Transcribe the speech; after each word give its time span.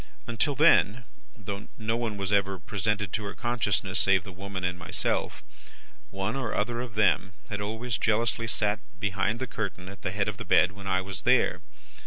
Until 0.25 0.55
then, 0.55 1.03
though 1.37 1.67
no 1.77 1.95
one 1.95 2.17
was 2.17 2.31
ever 2.31 2.57
presented 2.57 3.13
to 3.13 3.23
her 3.25 3.35
consciousness 3.35 3.99
save 3.99 4.23
the 4.23 4.31
woman 4.31 4.63
and 4.63 4.79
myself, 4.79 5.43
one 6.09 6.35
or 6.35 6.55
other 6.55 6.81
of 6.81 6.95
them 6.95 7.33
had 7.49 7.61
always 7.61 7.99
jealously 7.99 8.47
sat 8.47 8.79
behind 8.99 9.37
the 9.37 9.45
curtain 9.45 9.87
at 9.87 10.01
the 10.01 10.09
head 10.09 10.27
of 10.27 10.37
the 10.37 10.43
bed 10.43 10.71
when 10.71 10.87
I 10.87 11.01
was 11.01 11.21
there. 11.21 11.61